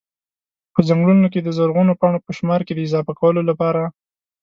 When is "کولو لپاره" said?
3.19-3.81